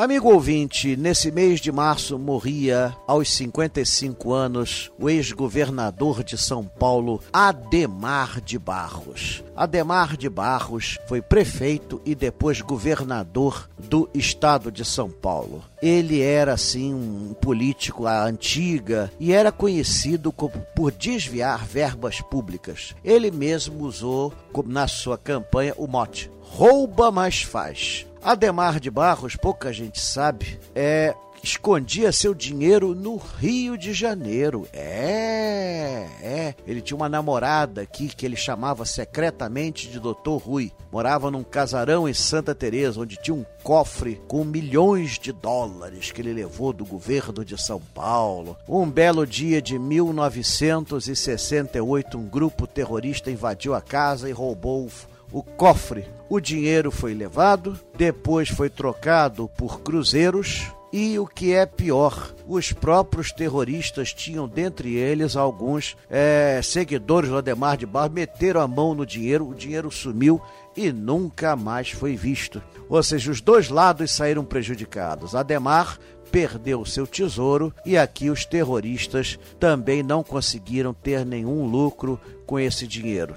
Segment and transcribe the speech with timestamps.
[0.00, 7.20] Amigo ouvinte, nesse mês de março morria aos 55 anos o ex-governador de São Paulo,
[7.30, 9.44] Ademar de Barros.
[9.54, 15.62] Ademar de Barros foi prefeito e depois governador do estado de São Paulo.
[15.82, 20.32] Ele era assim um político à antiga e era conhecido
[20.74, 22.94] por desviar verbas públicas.
[23.04, 24.32] Ele mesmo usou
[24.64, 28.06] na sua campanha o mote: rouba mais faz.
[28.22, 34.68] Ademar de Barros, pouca gente sabe, é escondia seu dinheiro no Rio de Janeiro.
[34.72, 36.54] É, é.
[36.66, 40.70] Ele tinha uma namorada aqui que ele chamava secretamente de Doutor Rui.
[40.92, 46.20] Morava num casarão em Santa Teresa, onde tinha um cofre com milhões de dólares que
[46.20, 48.56] ele levou do governo de São Paulo.
[48.68, 54.90] Um belo dia de 1968, um grupo terrorista invadiu a casa e roubou
[55.32, 56.04] o cofre.
[56.28, 60.70] O dinheiro foi levado, depois foi trocado por cruzeiros.
[60.92, 67.36] E o que é pior, os próprios terroristas tinham dentre eles alguns é, seguidores do
[67.36, 70.42] Ademar de Barros, meteram a mão no dinheiro, o dinheiro sumiu
[70.76, 72.60] e nunca mais foi visto.
[72.88, 75.36] Ou seja, os dois lados saíram prejudicados.
[75.36, 75.96] Ademar
[76.30, 82.84] perdeu seu tesouro e aqui os terroristas também não conseguiram ter nenhum lucro com esse
[82.84, 83.34] dinheiro.